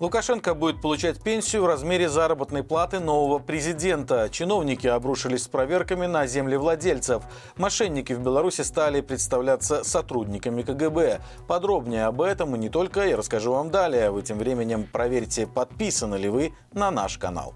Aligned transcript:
Лукашенко 0.00 0.54
будет 0.54 0.80
получать 0.80 1.22
пенсию 1.22 1.62
в 1.62 1.66
размере 1.66 2.08
заработной 2.08 2.62
платы 2.62 3.00
нового 3.00 3.38
президента. 3.38 4.30
Чиновники 4.30 4.86
обрушились 4.86 5.42
с 5.42 5.48
проверками 5.48 6.06
на 6.06 6.26
землевладельцев. 6.26 7.22
Мошенники 7.56 8.14
в 8.14 8.20
Беларуси 8.20 8.62
стали 8.62 9.02
представляться 9.02 9.84
сотрудниками 9.84 10.62
КГБ. 10.62 11.20
Подробнее 11.46 12.06
об 12.06 12.22
этом 12.22 12.56
и 12.56 12.58
не 12.58 12.70
только 12.70 13.06
я 13.06 13.16
расскажу 13.18 13.52
вам 13.52 13.70
далее. 13.70 14.10
Вы 14.10 14.22
тем 14.22 14.38
временем 14.38 14.88
проверьте, 14.90 15.46
подписаны 15.46 16.14
ли 16.14 16.30
вы 16.30 16.54
на 16.72 16.90
наш 16.90 17.18
канал. 17.18 17.54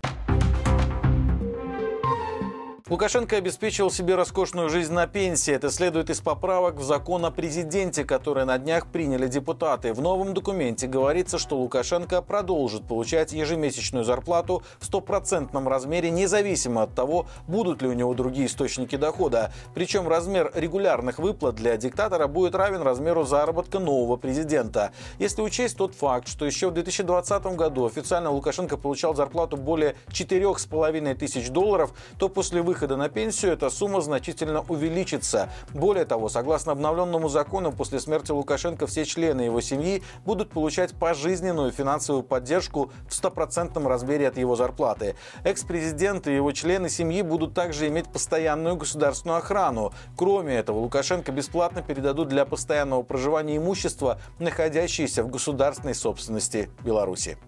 Лукашенко 2.91 3.37
обеспечил 3.37 3.91
себе 3.91 4.14
роскошную 4.14 4.69
жизнь 4.69 4.93
на 4.93 5.07
пенсии. 5.07 5.55
Это 5.55 5.71
следует 5.71 6.11
из 6.11 6.21
поправок 6.21 6.75
в 6.75 6.82
закон 6.82 7.25
о 7.25 7.31
президенте, 7.31 8.04
который 8.04 8.45
на 8.45 8.58
днях 8.58 8.89
приняли 8.89 9.27
депутаты. 9.27 9.95
В 9.95 10.03
новом 10.03 10.35
документе 10.35 10.86
говорится, 10.86 11.39
что 11.39 11.57
Лукашенко 11.57 12.21
продолжит 12.21 12.86
получать 12.86 13.32
ежемесячную 13.32 14.05
зарплату 14.05 14.63
в 14.81 14.85
стопроцентном 14.85 15.67
размере, 15.67 16.11
независимо 16.11 16.82
от 16.82 16.94
того, 16.94 17.25
будут 17.46 17.81
ли 17.81 17.89
у 17.89 17.94
него 17.94 18.13
другие 18.13 18.49
источники 18.49 18.96
дохода. 18.96 19.50
Причем 19.72 20.07
размер 20.07 20.53
регулярных 20.55 21.19
выплат 21.19 21.55
для 21.55 21.79
диктатора 21.79 22.27
будет 22.27 22.55
равен 22.55 22.82
размеру 22.82 23.25
заработка 23.25 23.79
нового 23.79 24.19
президента. 24.19 24.93
Если 25.19 25.41
учесть 25.41 25.79
тот 25.79 25.94
факт, 25.94 26.29
что 26.29 26.44
еще 26.44 26.69
в 26.69 26.75
2020 26.75 27.46
году 27.57 27.86
официально 27.86 28.30
Лукашенко 28.30 28.77
получал 28.77 29.14
зарплату 29.14 29.57
более 29.57 29.96
4,5 30.08 31.14
тысяч 31.14 31.49
долларов, 31.49 31.94
то 32.19 32.28
после 32.28 32.61
выхода 32.61 32.73
выхода 32.75 32.97
на 32.97 33.09
пенсию 33.09 33.53
эта 33.53 33.70
сумма 33.70 34.01
значительно 34.01 34.64
увеличится. 34.69 35.48
Более 35.75 36.05
того, 36.05 36.28
согласно 36.28 36.73
обновленному 36.73 37.28
закону, 37.28 37.70
после 37.70 38.00
смерти 38.00 38.33
Лукашенко 38.33 38.89
все 38.89 39.05
члены 39.05 39.42
его 39.42 39.61
семьи 39.61 40.03
будут 40.25 40.50
получать 40.50 40.92
пожизненную 40.92 41.70
финансовую 41.70 42.25
поддержку 42.25 42.91
в 43.08 43.14
стопроцентном 43.14 43.86
размере 43.86 44.27
от 44.27 44.39
его 44.39 44.56
зарплаты. 44.56 45.14
Экс-президент 45.44 46.27
и 46.27 46.34
его 46.34 46.50
члены 46.50 46.89
семьи 46.89 47.22
будут 47.22 47.55
также 47.55 47.86
иметь 47.86 48.08
постоянную 48.08 48.75
государственную 48.75 49.38
охрану. 49.38 49.92
Кроме 50.16 50.56
этого, 50.56 50.81
Лукашенко 50.81 51.31
бесплатно 51.31 51.81
передадут 51.81 52.27
для 52.27 52.44
постоянного 52.44 53.05
проживания 53.05 53.56
имущество, 53.56 54.19
находящееся 54.41 55.22
в 55.22 55.31
государственной 55.31 55.94
собственности 55.94 56.70
Беларуси. 56.83 57.38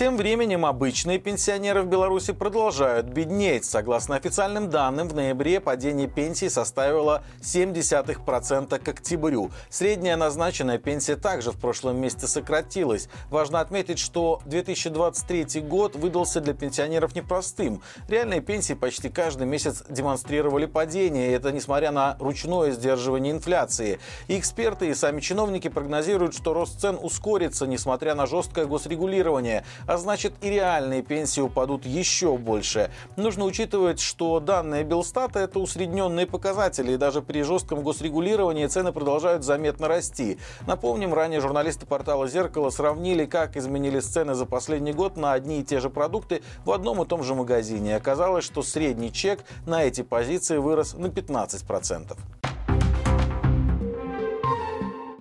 Тем 0.00 0.16
временем 0.16 0.64
обычные 0.64 1.18
пенсионеры 1.18 1.82
в 1.82 1.86
Беларуси 1.86 2.32
продолжают 2.32 3.08
беднеть. 3.08 3.66
Согласно 3.66 4.16
официальным 4.16 4.70
данным, 4.70 5.08
в 5.08 5.14
ноябре 5.14 5.60
падение 5.60 6.08
пенсии 6.08 6.48
составило 6.48 7.22
0,7% 7.42 8.78
к 8.78 8.88
октябрю. 8.88 9.50
Средняя 9.68 10.16
назначенная 10.16 10.78
пенсия 10.78 11.16
также 11.16 11.50
в 11.52 11.60
прошлом 11.60 12.00
месяце 12.00 12.28
сократилась. 12.28 13.10
Важно 13.28 13.60
отметить, 13.60 13.98
что 13.98 14.40
2023 14.46 15.60
год 15.60 15.96
выдался 15.96 16.40
для 16.40 16.54
пенсионеров 16.54 17.14
непростым. 17.14 17.82
Реальные 18.08 18.40
пенсии 18.40 18.72
почти 18.72 19.10
каждый 19.10 19.46
месяц 19.46 19.84
демонстрировали 19.86 20.64
падение, 20.64 21.28
и 21.28 21.32
это 21.32 21.52
несмотря 21.52 21.90
на 21.90 22.16
ручное 22.20 22.70
сдерживание 22.70 23.34
инфляции. 23.34 24.00
И 24.28 24.38
эксперты 24.38 24.88
и 24.88 24.94
сами 24.94 25.20
чиновники 25.20 25.68
прогнозируют, 25.68 26.34
что 26.34 26.54
рост 26.54 26.80
цен 26.80 26.98
ускорится, 26.98 27.66
несмотря 27.66 28.14
на 28.14 28.24
жесткое 28.24 28.64
госрегулирование– 28.64 29.62
а 29.90 29.96
значит 29.96 30.34
и 30.40 30.50
реальные 30.50 31.02
пенсии 31.02 31.40
упадут 31.40 31.84
еще 31.84 32.36
больше. 32.36 32.92
Нужно 33.16 33.44
учитывать, 33.44 33.98
что 33.98 34.38
данные 34.38 34.84
Белстата– 34.84 35.38
это 35.40 35.58
усредненные 35.58 36.28
показатели, 36.28 36.92
и 36.92 36.96
даже 36.96 37.22
при 37.22 37.42
жестком 37.42 37.82
госрегулировании 37.82 38.68
цены 38.68 38.92
продолжают 38.92 39.42
заметно 39.42 39.88
расти. 39.88 40.38
Напомним, 40.68 41.12
ранее 41.12 41.40
журналисты 41.40 41.86
портала 41.86 42.28
«Зеркало» 42.28 42.70
сравнили, 42.70 43.26
как 43.26 43.56
изменились 43.56 44.04
цены 44.04 44.34
за 44.34 44.46
последний 44.46 44.92
год 44.92 45.16
на 45.16 45.32
одни 45.32 45.58
и 45.58 45.64
те 45.64 45.80
же 45.80 45.90
продукты 45.90 46.42
в 46.64 46.70
одном 46.70 47.02
и 47.02 47.04
том 47.04 47.24
же 47.24 47.34
магазине. 47.34 47.96
Оказалось, 47.96 48.44
что 48.44 48.62
средний 48.62 49.12
чек 49.12 49.40
на 49.66 49.82
эти 49.82 50.02
позиции 50.02 50.58
вырос 50.58 50.94
на 50.94 51.06
15%. 51.06 52.16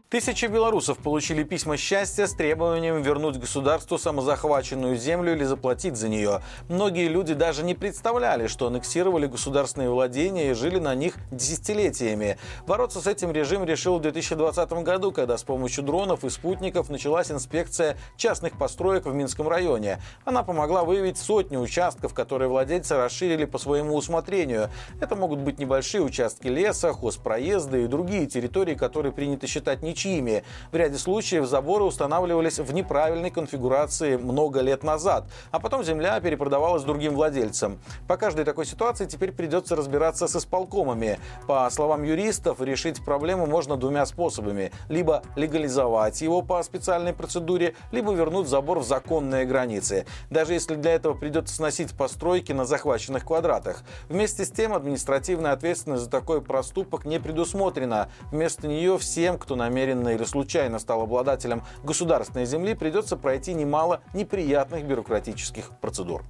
Тысячи 0.09 0.47
белорусов 0.47 0.97
получили 0.97 1.43
письма 1.43 1.77
счастья 1.77 2.25
с 2.25 2.33
требованием 2.33 2.99
вернуть 3.03 3.37
государству 3.37 3.99
самозахваченную 3.99 4.95
землю 4.95 5.33
или 5.33 5.43
заплатить 5.43 5.97
за 5.97 6.09
нее. 6.09 6.41
Многие 6.67 7.07
люди 7.09 7.35
даже 7.35 7.63
не 7.63 7.75
представляли, 7.75 8.47
что 8.47 8.65
аннексировали 8.65 9.27
государственные 9.27 9.91
владения 9.91 10.49
и 10.49 10.53
жили 10.55 10.79
на 10.79 10.95
них 10.95 11.13
десятилетиями. 11.29 12.39
Бороться 12.65 13.01
с 13.01 13.05
этим 13.05 13.31
режим 13.31 13.65
решил 13.65 13.99
в 13.99 14.01
2020 14.01 14.71
году, 14.81 15.11
когда 15.11 15.37
с 15.37 15.43
помощью 15.43 15.83
дронов 15.83 16.23
и 16.23 16.31
спутников 16.31 16.89
началась 16.89 17.29
инспекция 17.29 17.95
частных 18.17 18.57
построек 18.57 19.05
в 19.05 19.13
Минском 19.13 19.47
районе. 19.47 20.01
Она 20.25 20.41
помогла 20.41 20.85
выявить 20.85 21.19
сотни 21.19 21.55
участков, 21.55 22.15
которые 22.15 22.49
владельцы 22.49 22.97
расширили 22.97 23.45
по 23.45 23.59
своему 23.59 23.93
усмотрению. 23.93 24.71
Это 25.01 25.15
могут 25.15 25.41
быть 25.41 25.59
небольшие 25.59 26.01
участки 26.01 26.47
леса, 26.47 26.93
хозпроезды 26.93 27.83
и 27.83 27.87
другие 27.87 28.25
территории, 28.25 28.73
которые 28.73 29.11
принято 29.11 29.45
считать 29.45 29.83
ничьими 29.83 29.98
ничьими. 29.99 30.43
В 30.71 30.75
ряде 30.75 30.97
случаев 30.97 31.45
заборы 31.45 31.83
устанавливались 31.83 32.59
в 32.59 32.73
неправильной 32.73 33.31
конфигурации 33.31 34.17
много 34.17 34.61
лет 34.61 34.83
назад, 34.83 35.25
а 35.51 35.59
потом 35.59 35.83
земля 35.83 36.19
перепродавалась 36.19 36.83
другим 36.83 37.15
владельцам. 37.15 37.79
По 38.07 38.17
каждой 38.17 38.45
такой 38.45 38.65
ситуации 38.65 39.05
теперь 39.05 39.31
придется 39.31 39.75
разбираться 39.75 40.27
с 40.27 40.35
исполкомами. 40.35 41.19
По 41.47 41.69
словам 41.69 42.03
юристов, 42.03 42.61
решить 42.61 43.03
проблему 43.03 43.45
можно 43.45 43.75
двумя 43.75 44.05
способами. 44.05 44.71
Либо 44.88 45.23
легализовать 45.35 46.21
его 46.21 46.41
по 46.41 46.61
специальной 46.63 47.13
процедуре, 47.13 47.75
либо 47.91 48.13
вернуть 48.13 48.47
забор 48.47 48.79
в 48.79 48.85
законные 48.85 49.45
границы. 49.45 50.05
Даже 50.29 50.53
если 50.53 50.75
для 50.75 50.93
этого 50.93 51.13
придется 51.13 51.53
сносить 51.53 51.95
постройки 51.95 52.51
на 52.51 52.65
захваченных 52.65 53.25
квадратах. 53.25 53.83
Вместе 54.07 54.45
с 54.45 54.51
тем 54.51 54.73
административная 54.73 55.51
ответственность 55.51 56.03
за 56.03 56.09
такой 56.09 56.41
проступок 56.41 57.05
не 57.05 57.19
предусмотрена. 57.19 58.09
Вместо 58.31 58.67
нее 58.67 58.97
всем, 58.97 59.38
кто 59.38 59.55
намерен 59.55 59.88
намеренно 59.94 60.09
или 60.09 60.23
случайно 60.23 60.79
стал 60.79 61.01
обладателем 61.01 61.63
государственной 61.83 62.45
земли, 62.45 62.73
придется 62.73 63.17
пройти 63.17 63.53
немало 63.53 64.01
неприятных 64.13 64.85
бюрократических 64.85 65.72
процедур. 65.81 66.23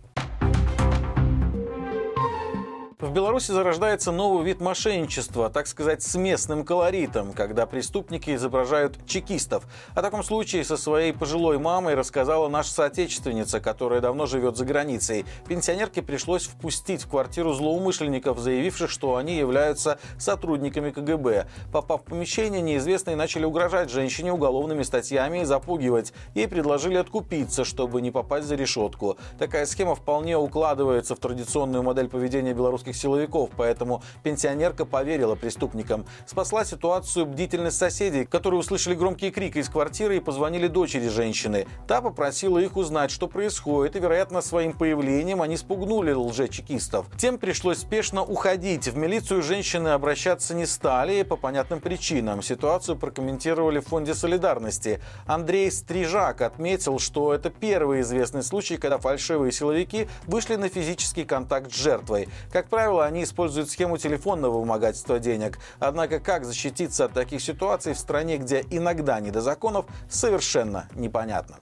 В 3.02 3.14
Беларуси 3.14 3.54
зарождается 3.54 4.12
новый 4.12 4.44
вид 4.44 4.60
мошенничества, 4.60 5.50
так 5.50 5.68
сказать, 5.68 6.04
с 6.04 6.16
местным 6.16 6.66
колоритом, 6.66 7.32
когда 7.32 7.66
преступники 7.66 8.36
изображают 8.36 8.98
чекистов. 9.08 9.64
О 9.96 10.02
таком 10.02 10.22
случае 10.22 10.66
со 10.66 10.76
своей 10.76 11.14
пожилой 11.14 11.59
мамой 11.59 11.96
рассказала 11.96 12.50
наша 12.50 12.74
соотечественница, 12.74 13.62
которая 13.62 14.02
давно 14.02 14.26
живет 14.26 14.58
за 14.58 14.66
границей. 14.66 15.24
Пенсионерке 15.48 16.02
пришлось 16.02 16.48
впустить 16.48 17.04
в 17.04 17.09
квартиру 17.09 17.54
злоумышленников, 17.54 18.38
заявивших, 18.38 18.90
что 18.90 19.16
они 19.16 19.38
являются 19.38 19.98
сотрудниками 20.18 20.92
КГБ. 20.92 21.48
Попав 21.72 22.02
в 22.02 22.04
помещение, 22.04 22.59
неизвестные 22.59 23.16
начали 23.16 23.46
угрожать 23.46 23.90
женщине 23.90 24.34
уголовными 24.34 24.84
статьями 24.84 25.44
и 25.44 25.46
запугивать. 25.46 26.12
Ей 26.36 26.50
предложили 26.50 26.98
откупиться, 26.98 27.64
чтобы 27.64 28.02
не 28.02 28.12
попасть 28.12 28.48
за 28.48 28.56
решетку. 28.56 29.18
Такая 29.38 29.66
схема 29.66 29.96
вполне 29.96 30.38
укладывается 30.38 31.16
в 31.16 31.20
традиционную 31.20 31.82
модель 31.82 32.09
поведения 32.09 32.54
белорусских 32.54 32.89
белорусских 32.90 32.96
силовиков, 32.96 33.50
поэтому 33.56 34.02
пенсионерка 34.24 34.86
поверила 34.86 35.36
преступникам. 35.36 36.06
Спасла 36.26 36.66
ситуацию 36.66 37.26
бдительность 37.26 37.78
соседей, 37.78 38.26
которые 38.26 38.60
услышали 38.60 38.96
громкие 38.96 39.32
крики 39.32 39.60
из 39.60 39.70
квартиры 39.70 40.18
и 40.18 40.20
позвонили 40.20 40.68
дочери 40.68 41.08
женщины. 41.08 41.68
Та 41.88 42.02
попросила 42.02 42.60
их 42.60 42.78
узнать, 42.78 43.12
что 43.12 43.28
происходит, 43.28 43.96
и, 43.96 44.00
вероятно, 44.00 44.42
своим 44.42 44.74
появлением 44.74 45.42
они 45.42 45.58
спугнули 45.58 46.14
лжечекистов. 46.14 47.06
Тем 47.18 47.38
пришлось 47.38 47.80
спешно 47.80 48.24
уходить. 48.24 48.88
В 48.88 48.98
милицию 48.98 49.42
женщины 49.42 49.90
обращаться 49.90 50.56
не 50.56 50.66
стали 50.66 51.24
по 51.24 51.35
понятным 51.35 51.80
причинам. 51.80 52.42
Ситуацию 52.42 52.97
прокомментировали 52.97 53.80
в 53.80 53.88
Фонде 53.88 54.14
солидарности. 54.14 55.00
Андрей 55.26 55.72
Стрижак 55.72 56.42
отметил, 56.42 57.00
что 57.00 57.34
это 57.34 57.50
первый 57.50 58.02
известный 58.02 58.44
случай, 58.44 58.78
когда 58.78 58.97
фальшивые 58.97 59.52
силовики 59.52 60.08
вышли 60.28 60.56
на 60.56 60.70
физический 60.70 61.26
контакт 61.26 61.72
с 61.72 61.76
жертвой. 61.76 62.30
Как 62.52 62.68
правило, 62.70 62.78
правило, 62.79 63.05
они 63.05 63.23
используют 63.23 63.70
схему 63.70 63.97
телефонного 63.97 64.58
вымогательства 64.59 65.20
денег. 65.20 65.59
Однако 65.79 66.22
как 66.22 66.46
защититься 66.46 67.03
от 67.05 67.11
таких 67.11 67.41
ситуаций 67.41 67.93
в 67.93 67.99
стране, 67.99 68.37
где 68.37 68.64
иногда 68.72 69.20
не 69.20 69.31
до 69.31 69.41
законов, 69.41 69.85
совершенно 70.09 70.87
непонятно. 70.96 71.58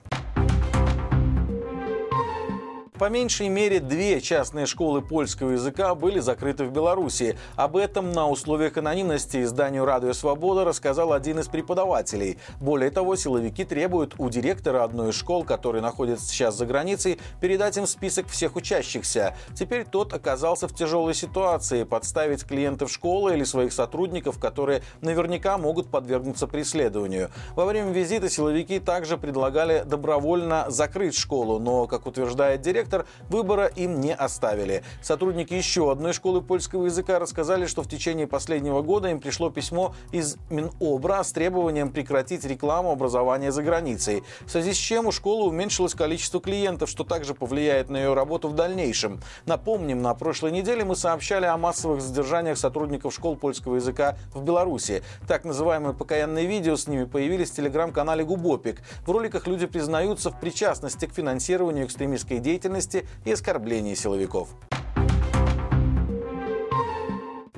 По 2.98 3.10
меньшей 3.10 3.48
мере 3.48 3.78
две 3.78 4.20
частные 4.20 4.66
школы 4.66 5.02
польского 5.02 5.50
языка 5.50 5.94
были 5.94 6.18
закрыты 6.18 6.64
в 6.64 6.72
Беларуси. 6.72 7.38
Об 7.54 7.76
этом 7.76 8.12
на 8.12 8.28
условиях 8.28 8.76
анонимности 8.76 9.44
изданию 9.44 9.84
«Радио 9.84 10.12
Свобода» 10.12 10.64
рассказал 10.64 11.12
один 11.12 11.38
из 11.38 11.46
преподавателей. 11.46 12.38
Более 12.60 12.90
того, 12.90 13.14
силовики 13.14 13.64
требуют 13.64 14.16
у 14.18 14.28
директора 14.28 14.82
одной 14.82 15.10
из 15.10 15.14
школ, 15.14 15.44
который 15.44 15.80
находится 15.80 16.26
сейчас 16.26 16.56
за 16.56 16.66
границей, 16.66 17.20
передать 17.40 17.76
им 17.76 17.86
список 17.86 18.26
всех 18.26 18.56
учащихся. 18.56 19.36
Теперь 19.54 19.84
тот 19.84 20.12
оказался 20.12 20.66
в 20.66 20.74
тяжелой 20.74 21.14
ситуации– 21.14 21.84
подставить 21.84 22.44
клиентов 22.44 22.90
школы 22.90 23.34
или 23.34 23.44
своих 23.44 23.72
сотрудников, 23.72 24.40
которые 24.40 24.82
наверняка 25.02 25.56
могут 25.56 25.88
подвергнуться 25.88 26.48
преследованию. 26.48 27.30
Во 27.54 27.64
время 27.64 27.92
визита 27.92 28.28
силовики 28.28 28.80
также 28.80 29.16
предлагали 29.16 29.84
добровольно 29.86 30.64
закрыть 30.68 31.16
школу, 31.16 31.60
но, 31.60 31.86
как 31.86 32.06
утверждает 32.06 32.60
директор, 32.60 32.87
выбора 33.28 33.66
им 33.66 34.00
не 34.00 34.14
оставили. 34.14 34.82
Сотрудники 35.02 35.54
еще 35.54 35.90
одной 35.90 36.12
школы 36.12 36.40
польского 36.40 36.86
языка 36.86 37.18
рассказали, 37.18 37.66
что 37.66 37.82
в 37.82 37.88
течение 37.88 38.26
последнего 38.26 38.82
года 38.82 39.08
им 39.08 39.20
пришло 39.20 39.50
письмо 39.50 39.94
из 40.12 40.36
Минобра 40.50 41.22
с 41.22 41.32
требованием 41.32 41.90
прекратить 41.90 42.44
рекламу 42.44 42.90
образования 42.90 43.52
за 43.52 43.62
границей, 43.62 44.22
в 44.46 44.50
связи 44.50 44.72
с 44.72 44.76
чем 44.76 45.06
у 45.06 45.12
школы 45.12 45.48
уменьшилось 45.48 45.94
количество 45.94 46.40
клиентов, 46.40 46.88
что 46.88 47.04
также 47.04 47.34
повлияет 47.34 47.90
на 47.90 47.96
ее 47.98 48.14
работу 48.14 48.48
в 48.48 48.54
дальнейшем. 48.54 49.20
Напомним, 49.46 50.00
на 50.02 50.14
прошлой 50.14 50.52
неделе 50.52 50.84
мы 50.84 50.96
сообщали 50.96 51.44
о 51.44 51.56
массовых 51.56 52.00
задержаниях 52.00 52.56
сотрудников 52.56 53.14
школ 53.14 53.36
польского 53.36 53.76
языка 53.76 54.16
в 54.32 54.42
Беларуси. 54.42 55.02
Так 55.26 55.44
называемые 55.44 55.94
покаянные 55.94 56.46
видео 56.46 56.76
с 56.76 56.86
ними 56.86 57.04
появились 57.04 57.50
в 57.50 57.56
телеграм-канале 57.56 58.24
Губопик. 58.24 58.80
В 59.06 59.10
роликах 59.10 59.46
люди 59.46 59.66
признаются 59.66 60.30
в 60.30 60.40
причастности 60.40 61.06
к 61.06 61.12
финансированию 61.12 61.86
экстремистской 61.86 62.38
деятельности 62.38 62.77
и 63.24 63.32
оскорблений 63.32 63.96
силовиков. 63.96 64.48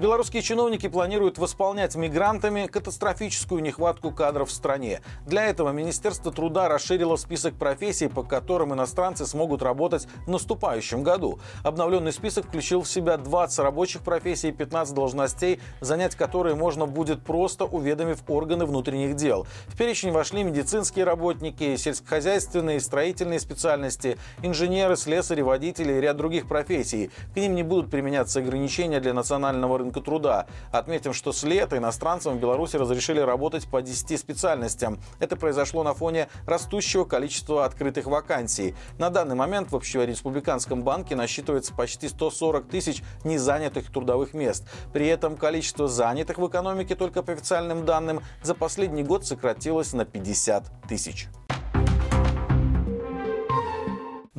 Белорусские 0.01 0.41
чиновники 0.41 0.89
планируют 0.89 1.37
восполнять 1.37 1.95
мигрантами 1.95 2.67
катастрофическую 2.67 3.61
нехватку 3.61 4.11
кадров 4.11 4.49
в 4.49 4.53
стране. 4.53 5.03
Для 5.27 5.45
этого 5.45 5.73
Министерство 5.73 6.33
труда 6.33 6.71
расширило 6.71 7.17
список 7.17 7.53
профессий, 7.57 8.09
по 8.09 8.23
которым 8.23 8.73
иностранцы 8.73 9.27
смогут 9.27 9.61
работать 9.61 10.09
в 10.25 10.31
наступающем 10.31 11.03
году. 11.03 11.39
Обновленный 11.63 12.15
список 12.15 12.47
включил 12.47 12.81
в 12.81 12.89
себя 12.89 13.19
20 13.19 13.59
рабочих 13.59 14.01
профессий 14.01 14.49
и 14.49 14.53
15 14.53 14.95
должностей, 14.95 15.61
занять 15.83 16.15
которые 16.15 16.55
можно 16.55 16.87
будет 16.87 17.23
просто 17.23 17.67
уведомив 17.67 18.23
органы 18.27 18.65
внутренних 18.65 19.17
дел. 19.17 19.47
В 19.67 19.77
перечень 19.77 20.13
вошли 20.13 20.45
медицинские 20.45 21.05
работники, 21.05 21.77
сельскохозяйственные, 21.77 22.81
строительные 22.81 23.39
специальности, 23.39 24.17
инженеры, 24.43 24.97
слесари, 24.97 25.43
водители 25.43 25.93
и 25.93 26.01
ряд 26.01 26.17
других 26.17 26.49
профессий. 26.49 27.11
К 27.35 27.37
ним 27.37 27.55
не 27.55 27.63
будут 27.63 27.91
применяться 27.91 28.39
ограничения 28.39 29.01
для 29.01 29.13
национального 29.13 29.77
рынка 29.77 29.90
рынка 29.91 30.01
труда. 30.01 30.47
Отметим, 30.71 31.13
что 31.13 31.33
с 31.33 31.43
лета 31.43 31.77
иностранцам 31.77 32.37
в 32.37 32.41
Беларуси 32.41 32.77
разрешили 32.77 33.21
работать 33.21 33.69
по 33.69 33.83
10 33.83 34.19
специальностям. 34.19 35.01
Это 35.19 35.37
произошло 35.37 35.83
на 35.83 35.95
фоне 35.95 36.29
растущего 36.47 37.05
количества 37.05 37.65
открытых 37.65 38.07
вакансий. 38.07 38.75
На 38.99 39.11
данный 39.11 39.35
момент 39.35 39.73
в 39.73 39.77
Общереспубликанском 39.77 40.83
банке 40.83 41.17
насчитывается 41.17 41.75
почти 41.75 42.09
140 42.09 42.69
тысяч 42.69 43.03
незанятых 43.25 43.91
трудовых 43.91 44.33
мест. 44.35 44.65
При 44.93 45.07
этом 45.09 45.37
количество 45.37 45.89
занятых 45.89 46.39
в 46.39 46.47
экономике 46.47 46.95
только 46.95 47.23
по 47.23 47.33
официальным 47.33 47.85
данным 47.85 48.21
за 48.43 48.55
последний 48.55 49.03
год 49.03 49.27
сократилось 49.27 49.93
на 49.93 50.05
50 50.05 50.89
тысяч. 50.89 51.29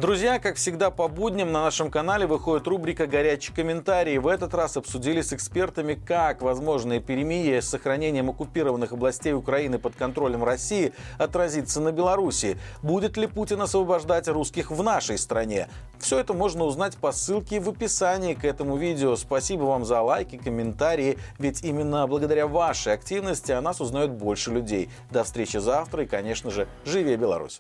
Друзья, 0.02 0.40
как 0.40 0.56
всегда 0.56 0.90
по 0.90 1.08
будням 1.08 1.52
на 1.52 1.62
нашем 1.62 1.92
канале 1.92 2.26
выходит 2.26 2.68
рубрика 2.68 3.06
«Горячие 3.06 3.56
комментарии». 3.56 4.18
В 4.18 4.26
этот 4.26 4.56
раз 4.56 4.76
обсудили 4.76 5.22
с 5.22 5.32
экспертами, 5.32 5.94
как 5.94 6.42
возможное 6.42 7.00
перемирие 7.00 7.62
с 7.62 7.70
сохранением 7.70 8.32
оккупированных 8.32 8.94
областей 8.94 9.34
Украины 9.34 9.78
под 9.78 9.94
контролем 9.96 10.44
России 10.44 10.94
отразится 11.20 11.82
на 11.82 11.92
Беларуси. 11.92 12.58
Будет 12.82 13.16
ли 13.16 13.28
Путин 13.28 13.62
освобождать 13.62 14.28
русских 14.28 14.72
в 14.72 14.82
нашей 14.82 15.20
стране? 15.20 15.68
Все 16.00 16.18
это 16.18 16.34
можно 16.34 16.64
узнать 16.64 16.98
по 16.98 17.12
ссылке 17.12 17.60
в 17.60 17.70
описании 17.70 18.34
к 18.34 18.44
этому 18.44 18.78
видео. 18.78 19.16
Спасибо 19.16 19.66
вам 19.66 19.86
за 19.86 20.02
лайки, 20.02 20.36
комментарии, 20.36 21.20
ведь 21.38 21.64
именно 21.64 22.08
благодаря 22.08 22.48
вашей 22.48 22.94
активности 22.94 23.52
о 23.52 23.62
нас 23.62 23.80
узнают 23.80 24.14
больше 24.14 24.50
людей. 24.50 24.90
До 25.12 25.24
встречи 25.24 25.58
завтра 25.58 26.06
и, 26.06 26.08
конечно 26.08 26.50
же, 26.50 26.68
живее 26.86 27.18
Беларусь! 27.18 27.60